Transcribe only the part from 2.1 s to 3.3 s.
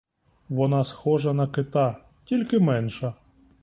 тільки менша.